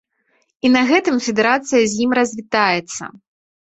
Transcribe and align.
І 0.67 0.71
на 0.77 0.81
гэтым 0.93 1.21
федэрацыя 1.27 1.83
з 1.95 2.03
ім 2.09 2.19
развітаецца. 2.23 3.03